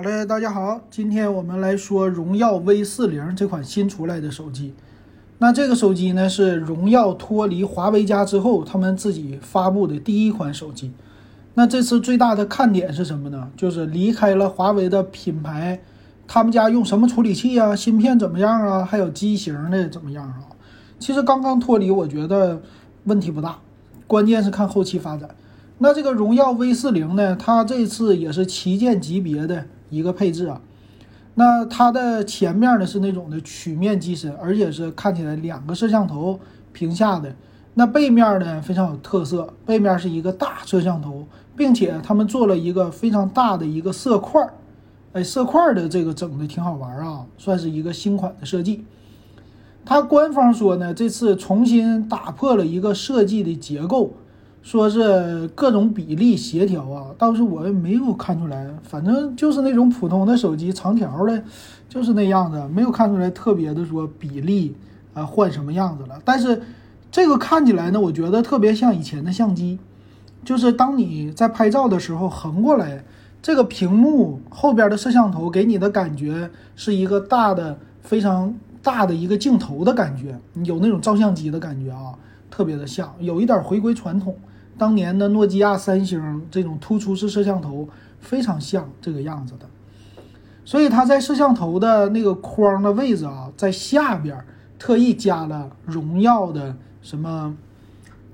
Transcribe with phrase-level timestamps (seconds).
[0.00, 4.72] 好嘞，大家好，今天我们来说荣耀 V 四零这款新出来的手机。
[5.36, 10.90] 那这个手机呢，是荣耀脱离华为家之后，他们自己发布的第一款手机。
[11.52, 13.50] 那这次最大的看点是什么呢？
[13.58, 15.78] 就是离开了华为的品牌，
[16.26, 20.40] 他们家用什么处理器啊，芯片怎么样啊，还有机型的怎么样啊？
[20.98, 22.62] 其实刚刚脱离，我觉得
[23.04, 23.58] 问题不大，
[24.06, 25.28] 关键是看后期发展。
[25.76, 29.66] 那这个荣耀 V 四零呢，它这次也是旗舰级别的。
[29.90, 30.60] 一个配置啊，
[31.34, 36.40] 那它的前面呢是那种的曲面机身，而且是看起来两个摄像头
[36.72, 37.34] 屏下的。
[37.74, 44.54] 那背面呢非常有特色，背面是一个大摄像头，并且他们做了一个非常大的一个色块儿，
[45.12, 48.84] 哎，色块的这个整的挺好玩啊，算是一个新款的设计。
[49.84, 54.12] 它官方说呢，这次重新打破了一个设计的结构。
[54.62, 61.42] 说是各种比例协调啊，倒是我也没有看出来，反正就是那种普通的手机长条的，
[61.88, 64.76] 就是那样子，没有看出来特别的说比例
[65.14, 66.20] 啊换什么样子了。
[66.24, 66.60] 但是
[67.10, 69.78] 这个看起来呢，我觉得特别像以前的相机，
[70.44, 73.02] 就是当你在拍照的时候横过来，
[73.40, 82.12] 这个屏幕后边的摄像头给你的感觉是一个大的、非常大的一个镜头的感觉，有那种照相机的感觉啊，
[82.50, 84.36] 特别的像，有一点回归传统。
[84.80, 87.86] 当年的诺基亚、三星这种突出式摄像头
[88.18, 89.66] 非常像这个样子的，
[90.64, 94.42] 所以它在摄像头的那个框的位置啊，在下边
[94.78, 97.54] 特意加了荣耀的什么，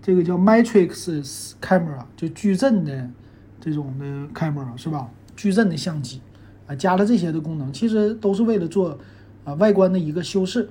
[0.00, 3.10] 这个叫 Matrix Camera，就矩阵的
[3.60, 5.08] 这种的 camera 是吧？
[5.34, 6.20] 矩阵的相机
[6.68, 8.96] 啊，加了这些的功能，其实都是为了做
[9.42, 10.70] 啊外观的一个修饰。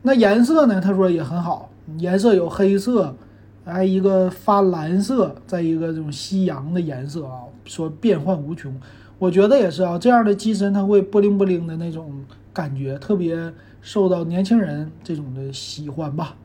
[0.00, 0.80] 那颜色呢？
[0.80, 3.14] 他说也很好，颜色有黑色。
[3.64, 8.74] 还一个发蓝色，再一个这种夕阳的颜色啊，说变幻无穷，
[9.18, 16.36] 我觉得也是啊，这样的机身它会不灵不灵的那种感觉，特别受到年轻人这种的喜欢吧。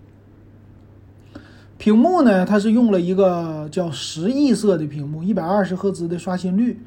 [1.77, 6.79] 屏幕呢，它是用了一个叫十亿色的屏幕，一百二十赫兹的刷新率，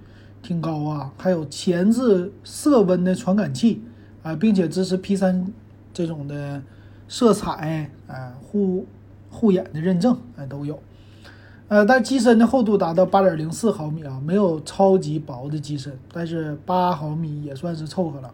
[0.42, 1.12] 挺高啊。
[1.16, 3.82] 还有前置色温的传感器
[4.22, 5.46] 啊，并且支持 P 三
[5.92, 6.62] 这种的
[7.08, 8.86] 色彩啊护。
[9.30, 10.80] 护眼的认证哎都有，
[11.68, 18.30] 呃，但机身的厚度达到八点零四毫米啊，没有超级薄的机身，但是八毫米也算是凑合了。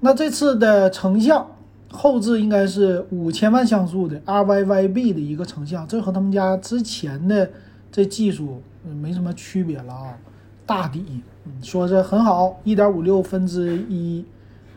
[0.00, 1.46] 那这次的成像
[1.90, 7.50] 后置应该是五千万像素的 RYYB 的一个成像，这和他们家之前的
[7.90, 8.62] 这技术
[9.00, 10.16] 没什么区别了啊。
[10.64, 14.24] 大底，嗯，说是很好，一点五六分之一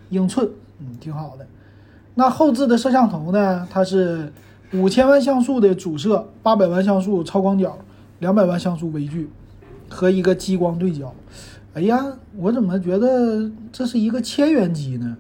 [0.10, 0.50] 英寸，
[0.80, 1.46] 嗯，挺好的。
[2.16, 4.34] 那后置的摄像头呢，它是。
[4.74, 7.78] 五千万像素的主摄，八百万像素超广角，
[8.20, 9.30] 两百万像素微距，
[9.90, 11.14] 和一个激光对焦。
[11.74, 12.06] 哎呀，
[12.38, 15.18] 我怎么觉得这是一个千元机呢？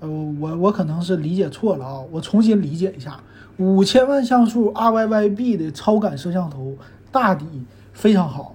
[0.00, 3.20] 呃，我我可能是理解错了啊，我重新理解一下。
[3.56, 6.76] 五千万像素 RYYB 的超感摄像头，
[7.10, 7.44] 大底
[7.92, 8.54] 非常好。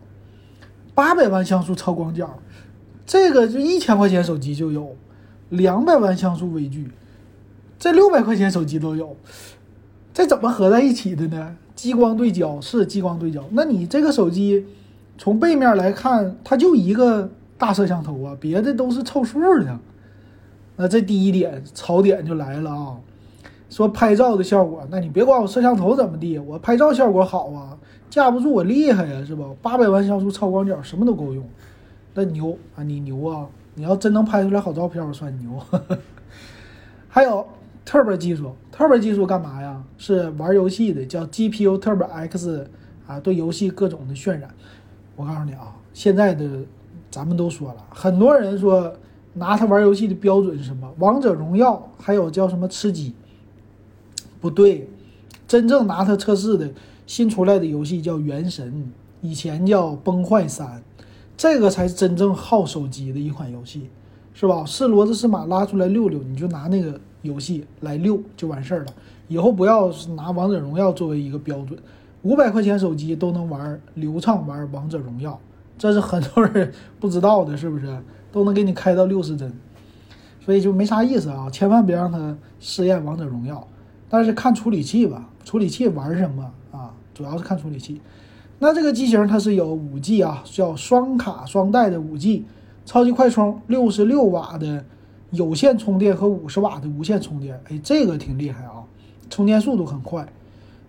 [0.96, 2.40] 八百万像素超广角，
[3.06, 4.96] 这个就一千块钱手机就有。
[5.50, 6.90] 两百万像素微距，
[7.78, 9.16] 这六百块钱手机都有。
[10.14, 11.58] 这怎么合在一起的呢？
[11.76, 14.64] 激光对焦是激光对焦，那你这个手机
[15.18, 19.80] 从背面来看，它就一个大摄像头啊，别的都是凑数的。
[20.76, 22.98] 那这第一点槽点就来了啊，
[23.72, 27.76] 说拍照的效果，那你别管我摄像头怎么地，我拍照效果好啊，
[28.10, 29.46] 架不住我厉害呀，是吧？
[29.64, 31.44] 八百万像素超广角什么都够用，
[32.14, 33.48] 那牛啊，你牛啊！
[33.74, 35.60] 你要真能拍出来好照片，我算你牛。
[37.10, 37.44] 还有。
[37.86, 39.63] Turbo 技术，Turbo 技术干嘛呀？
[39.98, 42.68] 是玩游戏的，叫 GPU Turbo X
[43.08, 44.50] 啊，对游戏各种的渲染。
[45.16, 46.48] 我告诉你啊，现在的
[47.10, 48.94] 咱们都说了，很多人说
[49.34, 50.92] 拿它玩游戏的标准是什么？
[51.00, 53.14] 王者荣耀，还有叫什么吃鸡？
[54.42, 54.90] 不对，
[55.48, 56.70] 真正拿它测试的
[57.06, 60.84] 新出来的游戏叫原神，以前叫崩坏三，
[61.38, 63.90] 这个才是真正耗手机的一款游戏，
[64.34, 64.66] 是吧？
[64.66, 67.00] 是骡子是马拉出来溜溜，你就拿那个。
[67.24, 68.94] 游戏来溜就完事儿了，
[69.34, 71.76] 以后不要拿王者荣耀作为一个标准，
[72.22, 75.40] 五百块钱手机都能玩流畅玩王者荣耀，
[75.76, 76.72] 这是很多人
[77.02, 77.98] 不知道的，是不是？
[78.32, 79.52] 都能给你开到六十帧，
[80.40, 83.68] 所以就没啥意思啊，千万别让他试验王者荣耀。
[84.08, 86.94] 但是看处理器吧，处理器玩什么啊？
[87.16, 88.00] 主要是看处理器。
[88.60, 92.46] 那这个机型它是有五 G 啊，叫双卡双待的五 G，
[92.86, 94.86] 超级快充，六十六瓦的。
[95.32, 98.83] 有线充电和五十瓦的无线充电，哎，这个挺厉害啊，
[99.30, 100.28] 充电速度很快，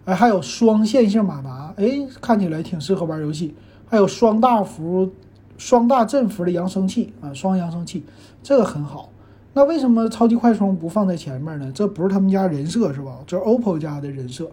[0.04, 3.54] 哎，还有双线性马达，哎，看起来挺适合玩游戏，
[3.86, 5.10] 还有双大幅
[5.56, 8.04] 双大振幅的扬声器啊，双扬声器，
[8.42, 9.08] 这个很好。
[9.56, 11.70] 那为什么超级快充不放在前面呢？
[11.72, 13.18] 这不是他们家人设是吧？
[13.26, 14.50] 这是 OPPO 家的人设。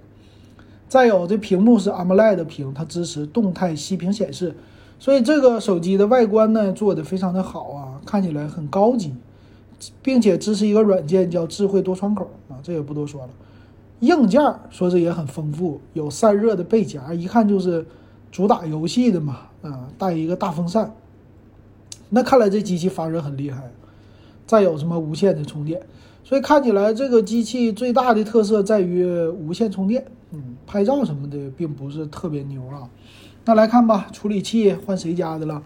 [0.87, 4.55] 再有，这屏幕是 AMOLED 屏，它支持动态息屏显示，
[4.99, 9.15] 所以这个手机的外观呢做的非常的好啊，看起来很高级，
[10.03, 13.29] 并且支持一个软件叫智慧多窗口啊，这也不多说了。
[14.01, 17.85] 硬件说是也很丰富，有散热的背夹，一看就是
[18.31, 20.93] 主打游戏的嘛，啊，带一个大风扇。
[22.09, 23.71] 那看来这机器发热很厉害。
[24.47, 25.81] 再有什么无线的充电，
[26.25, 30.03] 所以看起来这个机器最大的特色在于无线充电。
[30.31, 32.89] 嗯，拍照什么的并不是特别牛啊。
[33.45, 35.63] 那来看吧，处理器换谁家的了？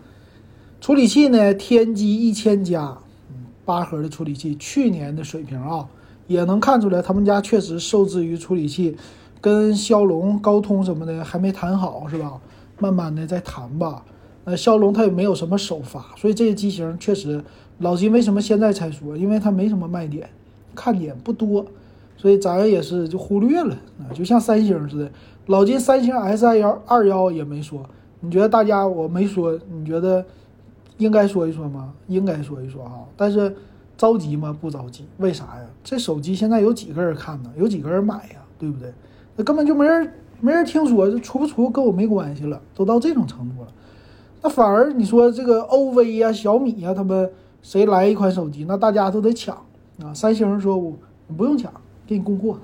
[0.80, 1.52] 处理器呢？
[1.56, 2.96] 天玑一千加，
[3.32, 5.88] 嗯，八核的处理器，去年的水平啊，
[6.28, 8.96] 也能看出来他们家确实受制于处理器，
[9.40, 12.40] 跟骁龙、高通什么的还没谈好是吧？
[12.80, 14.04] 慢慢的再谈吧。
[14.44, 17.44] 呃，骁龙它也没有什么首发，所以这些机型确实。
[17.80, 19.18] 老金为什么现在才说？
[19.18, 20.30] 因为它没什么卖点，
[20.74, 21.66] 看点不多，
[22.16, 25.12] 所以咱也是就忽略了啊，就像三星似的。
[25.48, 27.84] 老金三星 S 二幺二幺也没说，
[28.22, 30.24] 你觉得大家我没说，你觉得
[30.98, 31.94] 应该说一说吗？
[32.08, 33.04] 应该说一说哈。
[33.18, 33.54] 但是
[33.98, 34.56] 着急吗？
[34.60, 35.66] 不着急，为啥呀？
[35.84, 37.52] 这手机现在有几个人看呢？
[37.58, 38.42] 有几个人买呀？
[38.58, 38.94] 对不对？
[39.36, 43.68] 那根本就没人没人听说，这出不出跟我没关系了，都到这种程度了。
[44.42, 47.30] 那反而你说这个 OV 呀、小米呀，他们。
[47.66, 49.56] 谁来一款手机，那大家都得抢
[50.00, 50.14] 啊！
[50.14, 50.94] 三星说我
[51.36, 51.74] 不用抢，
[52.06, 52.60] 给你供货。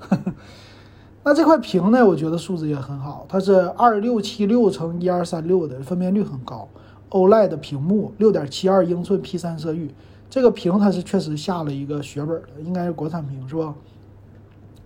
[1.24, 6.68] 那这块屏呢，我觉得素质也很好，它是二六七六乘一二三六的，分辨率很高
[7.10, 9.90] ，OLED 屏幕，六点七二英寸 P 三色域，
[10.32, 13.74] 这个屏它是确实下了一个血本的，应该是国产屏是吧？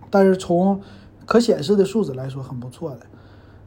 [0.09, 0.81] 但是从
[1.25, 2.97] 可显示的数字来说，很不错的。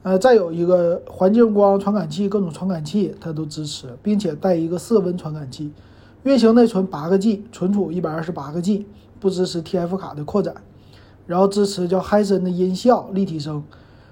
[0.03, 5.73] 呃，再有一个环境光传感器，各种传感器它都支持，并且带一个色温传感器。
[6.25, 8.87] 运行内存八个 G，存储一百二十八个 G，
[9.19, 10.55] 不支持 TF 卡的扩展，
[11.27, 13.65] 然后支持叫嗨森的音效立体声。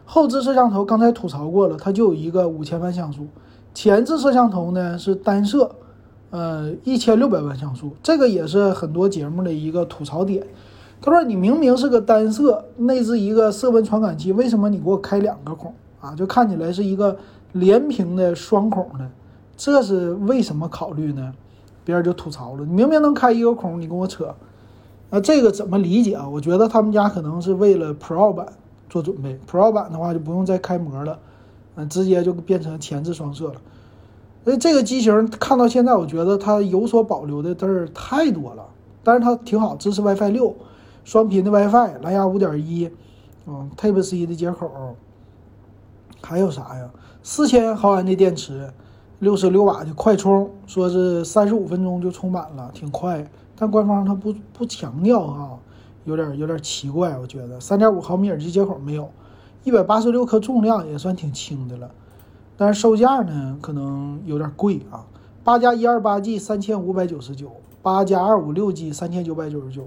[0.07, 3.27] 后置摄像头刚才吐槽过了，它就有一个五千万像素。
[3.75, 5.71] 前置摄像头呢是单摄，
[6.31, 10.47] 呃一千六百万像素，这个也是很多节目的一个吐槽点。
[11.01, 16.15] 他说你明明是个单摄，内置一个色温传感器，为什么你给我开两个孔啊？
[16.15, 17.17] 就看起来是一个
[17.53, 19.09] 连屏的双孔的，
[19.57, 21.33] 这是为什么考虑呢？
[21.85, 24.35] 别人就吐槽了，你明明能开一个孔，你跟我扯，
[25.09, 26.29] 那这个怎么理解啊？
[26.29, 28.47] 我觉得他们家可能是为了 Pro 版
[28.91, 31.19] 做准备，Pro 版的话就不用再开模了，
[31.77, 33.55] 嗯，直接就变成前置双摄了。
[34.49, 38.65] 所以这个机型看到现在，我觉得它有所保留的字儿太多了，
[39.05, 40.57] 但是它挺好，支持 WiFi 六，
[41.05, 42.91] 双频的 WiFi，蓝牙五点一，
[43.47, 44.97] 嗯，Type C 的接口，
[46.23, 46.89] 还有啥呀？
[47.23, 48.73] 四千毫安的电池。
[49.19, 53.31] 六十六瓦的快充，说是三十五分钟就充满了，挺快。
[53.55, 55.59] 但官方它不不强调哈，
[56.07, 57.61] 有点有点奇怪，我觉得。
[57.61, 59.11] 三点五毫米耳机接口没有，
[59.65, 61.91] 一百八十六克重量也算挺轻的了。
[62.59, 65.07] 但是售价呢，可能有点贵啊。
[65.43, 67.51] 八加一二八 G 三千五百九十九，
[67.81, 69.87] 八加二五六 G 三千九百九十九。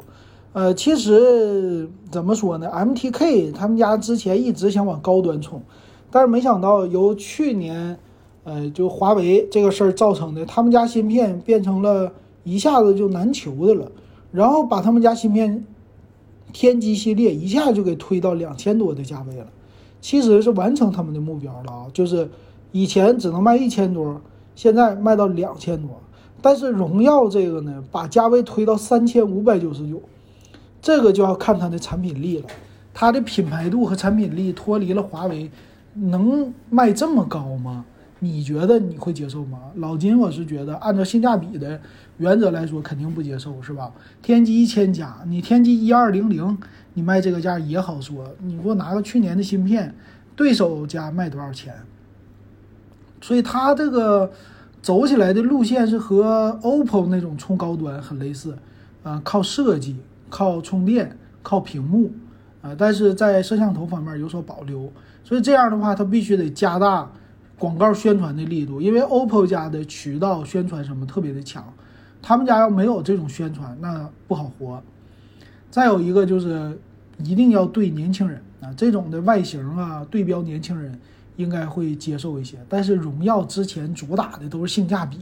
[0.53, 5.61] 呃，其实怎么说呢？MTK 他们家之前一直想往高端冲，
[6.09, 7.99] 但是没想到由去年。
[8.43, 12.11] 呃，就华为这个事儿造成的，他们家芯片变成了
[12.43, 13.91] 一下子就难求的了，
[14.31, 15.63] 然后把他们家芯片
[16.51, 19.45] 天玑系列一下就给推到两千多的价位了，
[20.01, 22.27] 其实是完成他们的目标了啊，就是
[22.71, 24.21] 以前只能卖一千多，
[24.55, 26.01] 现在卖到两千多，
[26.41, 30.01] 但是荣耀这个呢，把价位推到三千五百九十九，
[30.81, 32.47] 这个就要看它的产品力了，
[32.93, 35.51] 它的品牌度和产品力脱离了华为，
[35.93, 37.85] 能卖这么高吗？
[38.23, 39.57] 你觉得你会接受吗？
[39.77, 41.81] 老金，我是觉得按照性价比的
[42.17, 43.91] 原则来说，肯定不接受，是吧？
[44.21, 46.55] 天玑一千加，你天玑一二零零，
[46.93, 48.23] 你卖这个价也好说。
[48.43, 49.95] 你给我拿个去年的芯片，
[50.35, 51.73] 对手家卖多少钱？
[53.21, 54.29] 所以它这个
[54.81, 58.57] 走起来的路线是和 OPPO 那种冲高端很类似，
[59.03, 59.95] 啊，靠设计，
[60.29, 62.11] 靠充电，靠屏幕，
[62.61, 64.91] 啊，但是在摄像头方面有所保留。
[65.23, 67.09] 所以这样的话，它必须得加大。
[67.59, 71.63] 广告宣传的力度，因为 OPPO 家的渠道宣传什么特别的强，
[72.19, 74.81] 他们家要没有这种宣传，那不好活。
[75.69, 76.75] 再有一个就是
[77.19, 80.99] 一定要对年轻人啊，这种的外形啊，对标年轻人
[81.41, 82.57] 应该会接受一些。
[82.69, 85.17] 但是荣耀之前主打的都是性价比，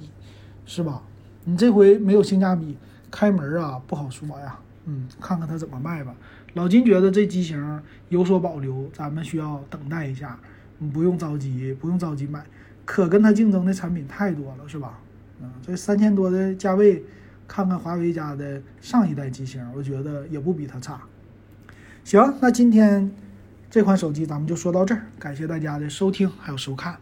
[0.65, 1.01] 是吧？
[1.45, 2.77] 你这回没有性价比，
[3.09, 4.59] 开门啊不好说呀。
[4.85, 6.13] 嗯，看看它怎么卖吧。
[6.53, 10.37] 老金觉得这机型有所保留，咱们需要等待一下。
[10.79, 12.43] 你不用着急，不用着急买。
[12.85, 14.99] 可跟它竞争的产品太多了，是吧？
[15.41, 17.03] 嗯，这三千多的价位，
[17.47, 20.99] 看看华为家的上一代机型，我觉得也不比它差。
[22.03, 23.11] 行，那今天
[23.69, 26.97] 这款手机咱们就说到这儿，感谢大家的收听还有收看。